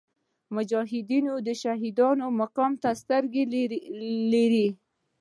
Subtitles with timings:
[0.55, 1.09] مجاهد
[1.47, 3.43] د شهیدانو مقام ته سترګې
[4.33, 4.67] لري.